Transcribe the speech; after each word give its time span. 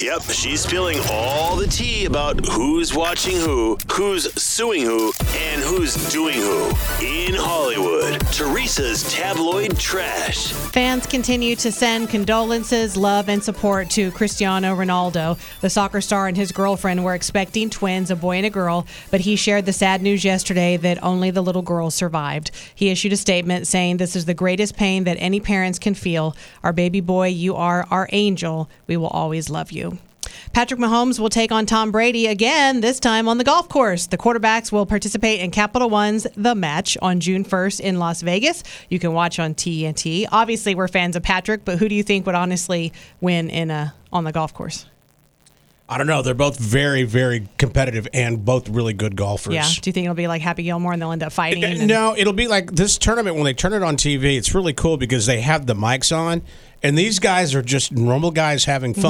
Yep, 0.00 0.22
she's 0.30 0.62
spilling 0.62 0.98
all 1.10 1.56
the 1.56 1.66
tea 1.66 2.06
about 2.06 2.46
who's 2.46 2.94
watching 2.94 3.36
who, 3.36 3.76
who's 3.92 4.32
suing 4.40 4.80
who, 4.80 5.12
and 5.36 5.60
who's 5.60 5.94
doing 6.10 6.36
who. 6.36 6.68
In 7.02 7.34
Hollywood, 7.34 8.18
Teresa's 8.32 9.12
tabloid 9.12 9.78
trash. 9.78 10.52
Fans 10.52 11.06
continue 11.06 11.54
to 11.56 11.70
send 11.70 12.08
condolences, 12.08 12.96
love, 12.96 13.28
and 13.28 13.44
support 13.44 13.90
to 13.90 14.10
Cristiano 14.12 14.74
Ronaldo. 14.74 15.38
The 15.60 15.68
soccer 15.68 16.00
star 16.00 16.28
and 16.28 16.36
his 16.36 16.50
girlfriend 16.50 17.04
were 17.04 17.14
expecting 17.14 17.68
twins, 17.68 18.10
a 18.10 18.16
boy 18.16 18.36
and 18.36 18.46
a 18.46 18.50
girl, 18.50 18.86
but 19.10 19.20
he 19.20 19.36
shared 19.36 19.66
the 19.66 19.72
sad 19.74 20.00
news 20.00 20.24
yesterday 20.24 20.78
that 20.78 21.02
only 21.02 21.30
the 21.30 21.42
little 21.42 21.60
girl 21.60 21.90
survived. 21.90 22.52
He 22.74 22.88
issued 22.88 23.12
a 23.12 23.18
statement 23.18 23.66
saying, 23.66 23.98
This 23.98 24.16
is 24.16 24.24
the 24.24 24.32
greatest 24.32 24.76
pain 24.78 25.04
that 25.04 25.18
any 25.20 25.40
parents 25.40 25.78
can 25.78 25.92
feel. 25.92 26.34
Our 26.62 26.72
baby 26.72 27.02
boy, 27.02 27.28
you 27.28 27.54
are 27.54 27.86
our 27.90 28.08
angel. 28.12 28.70
We 28.86 28.96
will 28.96 29.08
always 29.08 29.50
love 29.50 29.72
you. 29.72 29.89
Patrick 30.52 30.80
Mahomes 30.80 31.20
will 31.20 31.28
take 31.28 31.52
on 31.52 31.64
Tom 31.64 31.92
Brady 31.92 32.26
again, 32.26 32.80
this 32.80 32.98
time 32.98 33.28
on 33.28 33.38
the 33.38 33.44
golf 33.44 33.68
course. 33.68 34.08
The 34.08 34.18
quarterbacks 34.18 34.72
will 34.72 34.84
participate 34.84 35.38
in 35.40 35.52
Capital 35.52 35.88
One's 35.88 36.26
The 36.36 36.56
Match 36.56 36.98
on 37.00 37.20
June 37.20 37.44
1st 37.44 37.80
in 37.80 37.98
Las 38.00 38.20
Vegas. 38.22 38.64
You 38.88 38.98
can 38.98 39.12
watch 39.12 39.38
on 39.38 39.54
TNT. 39.54 40.26
Obviously, 40.32 40.74
we're 40.74 40.88
fans 40.88 41.14
of 41.14 41.22
Patrick, 41.22 41.64
but 41.64 41.78
who 41.78 41.88
do 41.88 41.94
you 41.94 42.02
think 42.02 42.26
would 42.26 42.34
honestly 42.34 42.92
win 43.20 43.48
in 43.48 43.70
a 43.70 43.94
on 44.12 44.24
the 44.24 44.32
golf 44.32 44.52
course? 44.52 44.86
I 45.88 45.98
don't 45.98 46.06
know. 46.08 46.20
They're 46.22 46.34
both 46.34 46.58
very, 46.58 47.04
very 47.04 47.48
competitive 47.58 48.06
and 48.12 48.44
both 48.44 48.68
really 48.68 48.92
good 48.92 49.16
golfers. 49.16 49.54
Yeah. 49.54 49.68
Do 49.80 49.88
you 49.88 49.92
think 49.92 50.04
it'll 50.04 50.14
be 50.14 50.28
like 50.28 50.42
Happy 50.42 50.62
Gilmore 50.64 50.92
and 50.92 51.00
they'll 51.02 51.10
end 51.12 51.22
up 51.22 51.32
fighting? 51.32 51.62
and- 51.64 51.86
No, 51.88 52.14
it'll 52.16 52.32
be 52.32 52.46
like 52.48 52.72
this 52.72 52.98
tournament 52.98 53.36
when 53.36 53.44
they 53.44 53.54
turn 53.54 53.72
it 53.72 53.82
on 53.82 53.96
TV. 53.96 54.36
It's 54.36 54.54
really 54.54 54.72
cool 54.72 54.96
because 54.96 55.26
they 55.26 55.40
have 55.40 55.66
the 55.66 55.74
mics 55.74 56.16
on, 56.16 56.42
and 56.82 56.98
these 56.98 57.18
guys 57.20 57.54
are 57.54 57.62
just 57.62 57.92
normal 57.92 58.30
guys 58.32 58.64
having 58.64 58.92
Mm-hmm. 58.94 59.00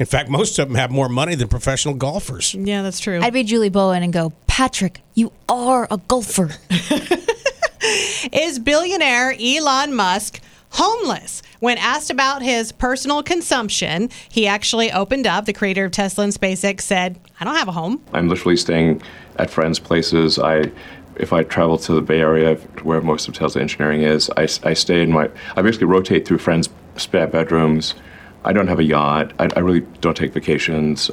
Fun. 0.00 0.04
In 0.04 0.06
fact, 0.06 0.30
most 0.30 0.58
of 0.58 0.68
them 0.68 0.76
have 0.76 0.90
more 0.90 1.08
money 1.08 1.34
than 1.34 1.48
professional 1.48 1.94
golfers. 1.94 2.54
Yeah, 2.54 2.82
that's 2.82 3.00
true. 3.00 3.20
I'd 3.20 3.32
be 3.32 3.44
Julie 3.44 3.68
Bowen 3.68 4.02
and 4.02 4.12
go, 4.12 4.32
Patrick, 4.46 5.00
you 5.14 5.32
are 5.48 5.86
a 5.90 5.98
golfer. 5.98 6.50
Is 8.32 8.58
billionaire 8.58 9.34
Elon 9.40 9.94
Musk 9.94 10.40
homeless? 10.70 11.42
When 11.60 11.78
asked 11.78 12.10
about 12.10 12.42
his 12.42 12.72
personal 12.72 13.22
consumption, 13.22 14.10
he 14.30 14.46
actually 14.46 14.90
opened 14.92 15.26
up. 15.26 15.44
The 15.44 15.52
creator 15.52 15.84
of 15.84 15.92
Tesla 15.92 16.24
and 16.24 16.32
SpaceX 16.32 16.82
said, 16.82 17.18
I 17.38 17.44
don't 17.44 17.56
have 17.56 17.68
a 17.68 17.72
home. 17.72 18.02
I'm 18.12 18.28
literally 18.28 18.56
staying 18.56 19.02
at 19.36 19.50
friends' 19.50 19.78
places. 19.78 20.38
I, 20.38 20.70
if 21.16 21.32
I 21.32 21.42
travel 21.42 21.76
to 21.78 21.92
the 21.92 22.00
Bay 22.00 22.20
Area, 22.20 22.56
where 22.82 23.00
most 23.00 23.28
of 23.28 23.34
Tesla 23.34 23.60
engineering 23.60 24.02
is, 24.02 24.30
I, 24.36 24.42
I 24.42 24.74
stay 24.74 25.02
in 25.02 25.12
my. 25.12 25.30
I 25.56 25.62
basically 25.62 25.86
rotate 25.86 26.26
through 26.26 26.38
friends' 26.38 26.70
spare 26.96 27.26
bedrooms. 27.26 27.94
I 28.44 28.52
don't 28.52 28.68
have 28.68 28.78
a 28.78 28.84
yacht. 28.84 29.32
I, 29.38 29.48
I 29.56 29.60
really 29.60 29.80
don't 30.00 30.16
take 30.16 30.32
vacations. 30.32 31.10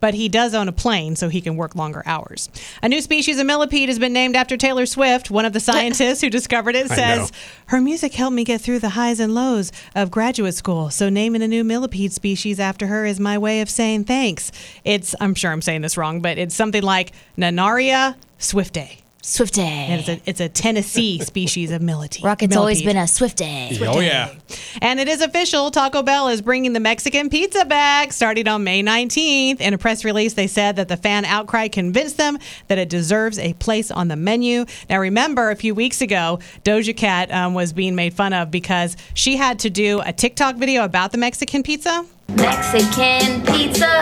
But 0.00 0.14
he 0.14 0.28
does 0.28 0.54
own 0.54 0.68
a 0.68 0.72
plane, 0.72 1.16
so 1.16 1.28
he 1.28 1.40
can 1.40 1.56
work 1.56 1.74
longer 1.74 2.02
hours. 2.06 2.50
A 2.82 2.88
new 2.88 3.00
species 3.00 3.38
of 3.38 3.46
millipede 3.46 3.88
has 3.88 3.98
been 3.98 4.12
named 4.12 4.36
after 4.36 4.56
Taylor 4.56 4.84
Swift. 4.84 5.30
One 5.30 5.44
of 5.44 5.52
the 5.52 5.60
scientists 5.60 6.20
who 6.20 6.28
discovered 6.28 6.74
it 6.74 6.88
says. 6.90 7.32
Her 7.66 7.80
music 7.80 8.12
helped 8.14 8.34
me 8.34 8.44
get 8.44 8.60
through 8.60 8.80
the 8.80 8.90
highs 8.90 9.20
and 9.20 9.34
lows 9.34 9.72
of 9.94 10.10
graduate 10.10 10.54
school. 10.54 10.90
So 10.90 11.08
naming 11.08 11.42
a 11.42 11.48
new 11.48 11.64
millipede 11.64 12.12
species 12.12 12.60
after 12.60 12.88
her 12.88 13.06
is 13.06 13.18
my 13.18 13.38
way 13.38 13.60
of 13.60 13.70
saying 13.70 14.04
thanks. 14.04 14.52
It's, 14.84 15.14
I'm 15.20 15.34
sure 15.34 15.50
I'm 15.50 15.62
saying 15.62 15.82
this 15.82 15.96
wrong, 15.96 16.20
but 16.20 16.36
it's 16.36 16.54
something 16.54 16.82
like 16.82 17.12
Nannaria 17.38 18.16
swiftae. 18.38 19.02
Swifty. 19.26 19.60
And 19.60 20.00
it's 20.00 20.08
a, 20.08 20.20
it's 20.24 20.40
a 20.40 20.48
Tennessee 20.48 21.18
species 21.24 21.72
of 21.72 21.82
millipede. 21.82 22.24
Rocket's 22.24 22.56
always 22.56 22.82
been 22.82 22.96
a 22.96 23.08
Swifty. 23.08 23.76
Oh 23.82 23.98
yeah. 23.98 24.32
And 24.80 25.00
it 25.00 25.08
is 25.08 25.20
official. 25.20 25.72
Taco 25.72 26.02
Bell 26.02 26.28
is 26.28 26.40
bringing 26.40 26.72
the 26.74 26.80
Mexican 26.80 27.28
pizza 27.28 27.64
back 27.64 28.12
starting 28.12 28.46
on 28.46 28.62
May 28.62 28.84
19th. 28.84 29.60
In 29.60 29.74
a 29.74 29.78
press 29.78 30.04
release, 30.04 30.34
they 30.34 30.46
said 30.46 30.76
that 30.76 30.86
the 30.86 30.96
fan 30.96 31.24
outcry 31.24 31.66
convinced 31.66 32.18
them 32.18 32.38
that 32.68 32.78
it 32.78 32.88
deserves 32.88 33.40
a 33.40 33.54
place 33.54 33.90
on 33.90 34.06
the 34.06 34.16
menu. 34.16 34.64
Now, 34.88 35.00
remember, 35.00 35.50
a 35.50 35.56
few 35.56 35.74
weeks 35.74 36.00
ago, 36.00 36.38
Doja 36.64 36.96
Cat 36.96 37.32
um, 37.32 37.52
was 37.52 37.72
being 37.72 37.96
made 37.96 38.14
fun 38.14 38.32
of 38.32 38.52
because 38.52 38.96
she 39.14 39.36
had 39.36 39.58
to 39.60 39.70
do 39.70 40.00
a 40.04 40.12
TikTok 40.12 40.54
video 40.54 40.84
about 40.84 41.10
the 41.10 41.18
Mexican 41.18 41.64
pizza. 41.64 42.06
Mexican 42.28 43.44
pizza 43.44 44.00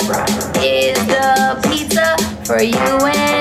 is 0.60 0.98
the 1.06 1.60
pizza 1.66 2.16
for 2.44 2.62
you 2.62 2.76
and 2.76 3.28
me. 3.28 3.33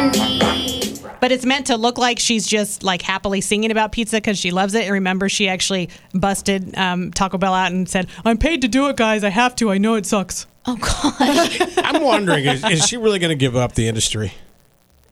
But 1.24 1.32
it's 1.32 1.46
meant 1.46 1.68
to 1.68 1.78
look 1.78 1.98
like 1.98 2.20
she's 2.20 2.46
just 2.46 2.84
like 2.84 3.02
happily 3.02 3.40
singing 3.40 3.72
about 3.72 3.94
pizza 3.94 4.18
because 4.18 4.38
she 4.38 4.52
loves 4.52 4.74
it. 4.74 4.84
And 4.84 4.92
remember, 4.92 5.30
she 5.30 5.48
actually 5.48 5.88
busted 6.14 6.78
um, 6.78 7.12
Taco 7.12 7.38
Bell 7.38 7.54
out 7.54 7.72
and 7.72 7.88
said, 7.88 8.08
I'm 8.26 8.38
paid 8.38 8.64
to 8.64 8.68
do 8.68 8.90
it, 8.90 8.98
guys. 8.98 9.24
I 9.24 9.30
have 9.30 9.56
to. 9.56 9.72
I 9.72 9.78
know 9.78 9.96
it 9.96 10.06
sucks. 10.06 10.48
Oh, 10.66 10.76
God. 10.76 11.78
I'm 11.86 12.04
wondering, 12.04 12.44
is, 12.44 12.66
is 12.66 12.86
she 12.86 12.98
really 12.98 13.20
going 13.20 13.30
to 13.30 13.38
give 13.38 13.56
up 13.56 13.72
the 13.72 13.88
industry? 13.88 14.34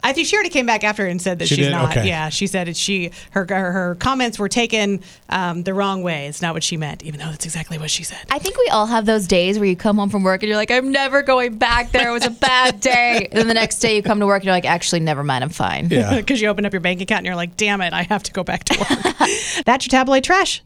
I 0.04 0.14
think 0.14 0.28
she 0.28 0.36
already 0.36 0.50
came 0.50 0.66
back 0.66 0.84
after 0.84 1.06
and 1.06 1.22
said 1.22 1.40
that 1.40 1.48
She 1.48 1.56
she's 1.56 1.66
did? 1.68 1.72
not. 1.72 1.92
Okay. 1.92 2.08
Yeah, 2.08 2.30
she 2.30 2.48
said 2.48 2.68
it. 2.68 2.76
She 2.76 3.12
her 3.32 3.46
her, 3.48 3.72
her 3.72 3.96
comments 3.96 4.40
were 4.40 4.50
taken 4.50 5.02
um, 5.30 5.64
the 5.64 5.74
wrong 5.74 6.02
way. 6.02 6.26
It's 6.28 6.42
not 6.42 6.54
what 6.56 6.64
she 6.64 6.76
meant, 6.76 7.04
even 7.04 7.20
though 7.20 7.28
that's 7.30 7.46
exactly 7.46 7.78
what 7.78 7.90
she 7.92 8.04
said. 8.04 8.18
I 8.32 8.40
think 8.40 8.58
we 8.58 8.68
all 8.70 8.88
have 8.88 9.06
those 9.06 9.28
days 9.28 9.60
where 9.60 9.68
you 9.68 9.76
come 9.76 9.98
home 9.98 10.10
from 10.10 10.24
work 10.24 10.42
and 10.42 10.48
you're 10.50 10.58
like, 10.58 10.72
I'm 10.72 10.92
never 10.92 11.22
going 11.22 11.58
back 11.58 11.92
there. 11.92 12.10
It 12.10 12.14
was 12.14 12.26
a 12.26 12.32
bad 12.32 12.80
day. 12.80 13.28
and 13.32 13.34
then 13.40 13.48
the 13.48 13.54
next 13.54 13.78
day 13.80 13.96
you 13.96 14.02
come 14.02 14.20
to 14.20 14.26
work 14.26 14.38
and 14.42 14.46
you're 14.46 14.56
like, 14.56 14.66
actually, 14.66 15.02
never 15.02 15.24
mind. 15.24 15.44
I'm 15.44 15.50
fine. 15.52 15.88
Yeah. 15.90 16.16
Because 16.22 16.42
you 16.42 16.48
open 16.50 16.66
up 16.66 16.74
your 16.74 16.80
bank 16.82 17.00
account 17.02 17.20
and 17.20 17.26
you're 17.28 17.36
like, 17.36 17.56
damn 17.56 17.82
it, 17.82 17.94
I 17.94 18.04
have 18.04 18.24
to 18.24 18.32
go 18.32 18.44
back 18.44 18.64
to 18.66 18.78
work. 18.80 19.30
that's 19.66 19.86
your 19.86 19.92
tabloid 19.92 20.24
trash. 20.24 20.60